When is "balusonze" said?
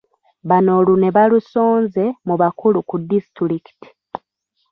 1.15-2.03